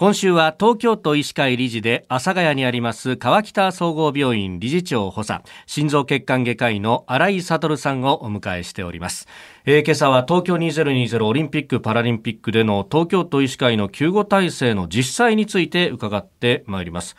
[0.00, 9.28] 今週は東京都医師会理事で阿佐ヶ谷にあります川北総合病院理事長補佐心臓血管外科医の新井悟さんをお迎えしております、
[9.66, 17.14] えー、今朝は東京2020オリンピック・パラリンピックでの東京都医師会の救護体制の実際について伺ってまいります。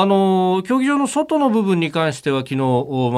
[0.00, 2.66] あの競技場の外の部分に関しては昨日、まあ、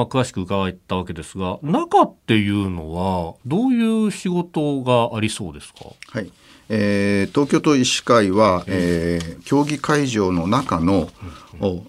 [0.05, 6.29] 詳しく伺ったわけですが中っていうのはどういう仕事がありそうですか、はい。
[6.67, 11.07] えー、東京都医師会は、えー、競技会場の中の、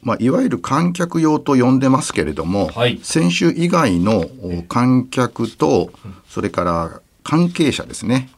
[0.03, 4.27] まあ、いわゆる観客用と呼んでますけれども、はい、選手以外の
[4.69, 5.91] 観客と
[6.29, 8.29] それから関係者ですね。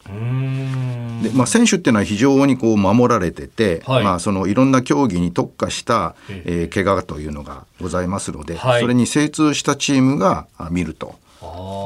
[1.22, 11.16] でまあ、選手っていうのは非常にこう守られてて、はいまあ、そのいろんな競技に特化した、えー、怪我というのがございますので、はい、それに精通したチームが見ると。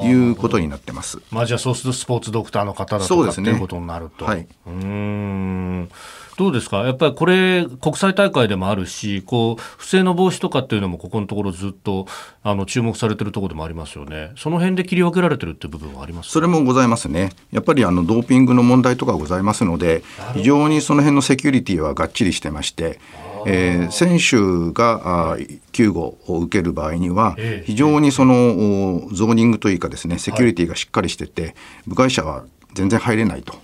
[0.04, 1.18] いうことになってます。
[1.30, 4.24] まあじゃあそうするとスポーツドクターの方だとか、ね、っていうことになると。
[4.24, 4.46] はい。
[4.66, 5.90] うん。
[6.38, 6.78] どうですか？
[6.78, 12.06] やっぱりこれ国際大会でもあるしこう不正の防止とかっていうのもここのところずっと
[12.42, 14.32] あの注目されてるところでもありますよね。
[14.36, 17.30] その辺で切り分けられてるっていう部分はありますそれもございますね。
[17.52, 23.00] やっぱりあのドーピングの問題とかございますので非常にその辺のセキュリティはがっちりしてまして
[23.46, 25.36] えー、選手が
[25.72, 31.54] 救護を受ける場合には、非常にそのゾーニングというかですねセキュリティがしっかりしてて、
[31.86, 33.54] 部外者は全然入れないと。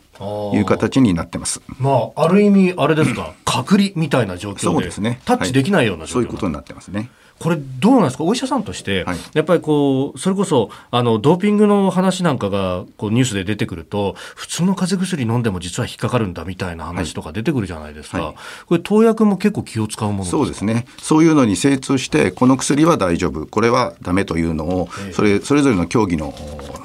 [0.55, 1.61] いう形になってます。
[1.79, 5.21] まあ、ある意味、あれですか、隔離みたいな状況で、ね。
[5.25, 7.11] タッチできないような状況、はい、そういうことになってますね。
[7.39, 8.25] これどうなんですか？
[8.25, 18.35] お医者さんとして、はい、やっぱりこうそれこそあのドーピングの話なんかがこうニュースで出てくると普通の風邪薬飲んでも実は引っかかるんだみたいな話とか出てくるじゃないですか、はい、
[18.67, 20.87] これ投薬も結構気を使うものそうですね。
[20.97, 23.45] そういうのに精通してこの薬は大丈夫。
[23.45, 26.33] これはダメというのを、それそれぞれの競技の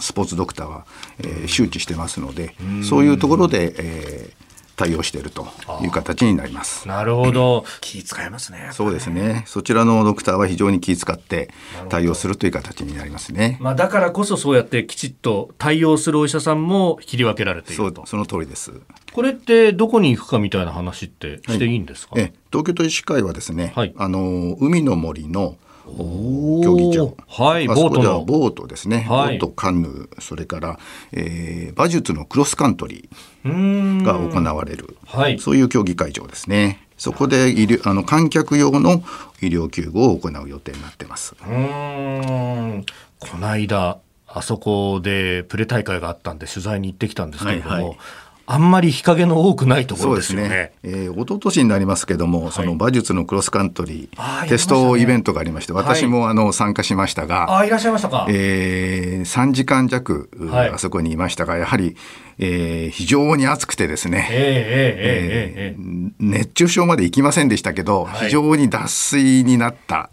[0.02, 0.86] スポーツドクターは、
[1.19, 4.42] えー、周知してますのでそういうところで、えー
[4.82, 5.48] 対応していると
[5.84, 6.88] いう形になります。
[6.88, 8.70] なるほど、気使いますね。
[8.72, 9.44] そうですね。
[9.46, 11.52] そちらのドクターは非常に気遣って
[11.90, 13.58] 対応するという形になりますね。
[13.62, 18.08] まあだからこそそうやってきちっと対応するお医者さんも切り分けられていると。
[18.08, 18.73] その通りです。
[19.14, 22.16] これってどこに行くかみたいな話ってしていいんですか。
[22.16, 28.23] はい、東京都医師会はですね、はい、あの海の森の競技場、はい、ボートの。
[28.23, 30.80] ボートですね、はい、ボートカヌーそれから、
[31.11, 36.87] えー、馬術のクロスカントリーが行われる、はい、そういう競技会場ですね。
[36.97, 39.03] そこで医療あの観客用の
[39.42, 41.36] 医療救護を行う予定になってます。
[41.42, 42.86] うん。
[43.19, 47.98] この間あそこでプレ大会があったんで取材に行ってきたんですけれども、はいはい
[48.46, 50.50] あんまり日陰の多くないところですよね。
[50.50, 50.72] ね。
[50.84, 58.26] えー、一昨年になりますけども、はい、その馬術のクロスカントリー、テストイベントがありまして、私もあの参加しましたが、あいらっしゃいましたか。
[58.30, 61.96] えー、3時間弱、はい、あそこにいましたが、やはり、
[62.44, 70.10] えー、非常に暑くてですね、えー、えー、熱中症まで行きませんでしたけど、はい、非常に脱水になった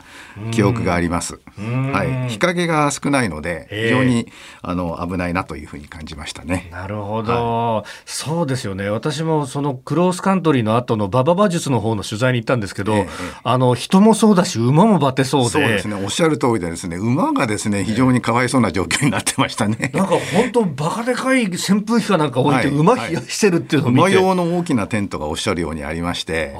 [0.50, 1.41] 記憶があります。
[1.56, 4.28] はい、日陰が少ないので、非常に
[4.61, 6.69] あの危ないなというふうに感じましたね。
[6.71, 8.91] なるほど、はい、そうですよね。
[8.91, 13.06] 私もそのクロスカントリーの後の馬場馬術の方の取材に行ったんですけど、
[13.43, 15.95] あの人もそうだし馬もバテそうで、そうですね。
[15.95, 19.91] おっしゃる通りでですね、馬がですね非常にかわいそうな状況になってましたね。
[19.95, 26.54] なんか本当バカでかい扇風機かなんか置いて馬冷やしてるっていうのを見て、馬用の大きなテントがおっしゃるようにありまして、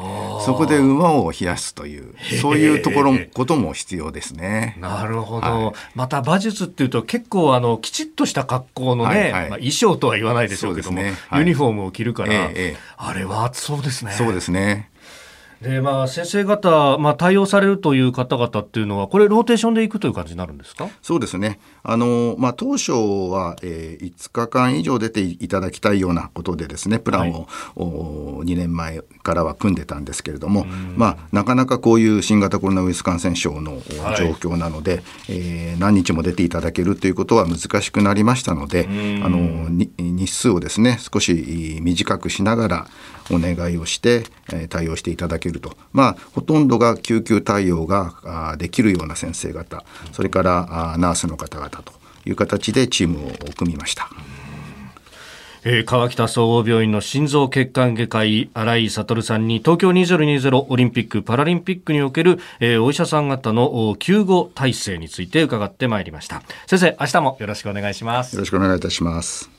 [0.46, 4.76] そこで馬を冷やすというそういうところことも必要ですね。
[4.80, 5.46] なるほど。
[5.46, 14.12] はい、また馬術っていうと結構あのきちっとした格好のね、はいはい、まあ、衣装とは言わないでしょうけども、ねはい、ユニフォームを着るから、ええ、あれは暑そうですね。
[14.12, 14.90] そうですね。
[15.62, 20.88] でまあ、先生方、まあ、対応されるという方々っていうのは、これ、ローテーションでいくという感じになるんですか？
[21.02, 30.64] そうですね、あのまあ、当初は、えー、5日間以上出ていただきたいようなことで、ですねプランを、はい、お2年前からは組んでたんですけれども、
[30.96, 33.80] まあ、なかなかこういう新型コロナウイルス感染症の
[34.16, 38.86] 状況なので、はい、えー、何日も出ていただけるということは難しくなりましたので、
[39.25, 42.86] あの日数をですね少し短くしながら、
[43.31, 49.85] お願いをして、えー、対応していただけると、まあ、ほとんどが救急対応ができるような先生方。
[50.12, 51.99] それからナースの方々と。
[52.29, 54.08] いう形でチームを組みました。
[55.64, 66.43] えー、川北総合病院の心臓血管外科医新井悟さんに東京2020オリンピック・パラリンピックにおける、えー、お医者さん方の救護体制について伺ってまいりました。
[66.69, 68.35] 先生明日もよろしくお願いします。
[68.35, 69.57] よろしくお願いいたします